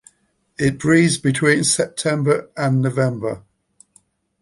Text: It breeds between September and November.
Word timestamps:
It 0.57 0.79
breeds 0.79 1.19
between 1.19 1.63
September 1.63 2.49
and 2.57 2.81
November. 2.81 3.43